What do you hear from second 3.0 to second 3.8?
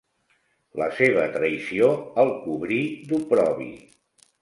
d'oprobi.